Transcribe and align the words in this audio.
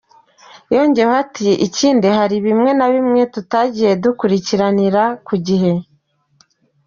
Yongeyeho 0.75 1.15
ati 1.23 1.49
“Ikindi 1.67 2.07
hari 2.17 2.35
bimwe 2.45 2.71
na 2.77 2.87
bimwe 2.93 3.21
tutagiye 3.33 3.91
dukurikiranira 4.03 5.03
ku 5.27 5.33
gihe. 5.47 5.71